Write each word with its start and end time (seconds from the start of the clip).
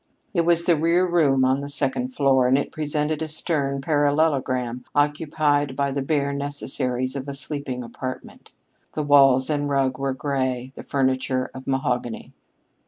It 0.33 0.45
was 0.47 0.65
the 0.65 0.75
rear 0.75 1.05
room 1.05 1.45
on 1.45 1.59
the 1.59 1.69
second 1.69 2.15
floor, 2.15 2.47
and 2.47 2.57
it 2.57 2.71
presented 2.71 3.21
a 3.21 3.27
stern 3.27 3.81
parallelogram 3.81 4.83
occupied 4.95 5.75
by 5.75 5.91
the 5.91 6.01
bare 6.01 6.33
necessaries 6.33 7.15
of 7.15 7.27
a 7.29 7.35
sleeping 7.35 7.83
apartment. 7.83 8.51
The 8.93 9.03
walls 9.03 9.47
and 9.47 9.69
rug 9.69 9.99
were 9.99 10.13
gray, 10.15 10.71
the 10.73 10.81
furniture 10.83 11.51
of 11.53 11.67
mahogany. 11.67 12.33